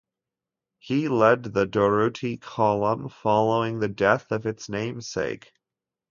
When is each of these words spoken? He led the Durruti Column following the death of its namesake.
He 0.79 1.09
led 1.09 1.43
the 1.43 1.67
Durruti 1.67 2.41
Column 2.41 3.07
following 3.07 3.77
the 3.77 3.87
death 3.87 4.31
of 4.31 4.47
its 4.47 4.67
namesake. 4.67 5.51